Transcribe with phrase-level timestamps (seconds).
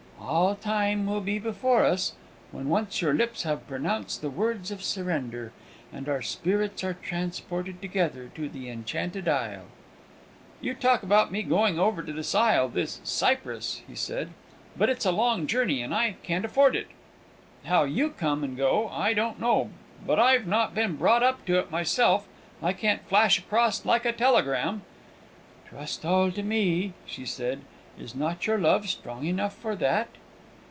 [0.23, 2.13] "All Time will be before us,
[2.51, 5.51] when once your lips have pronounced the words of surrender,
[5.91, 9.65] and our spirits are transported together to the enchanted isle."
[10.61, 14.29] "You talk about me going over to this isle this Cyprus," he said;
[14.77, 16.87] "but it's a long journey, and I can't afford it.
[17.65, 19.71] How you come and go, I don't know;
[20.05, 22.25] but I've not been brought up to it myself.
[22.63, 24.83] I can't flash across like a telegram!"
[25.67, 27.61] "Trust all to me," she said.
[27.99, 30.07] "Is not your love strong enough for that?"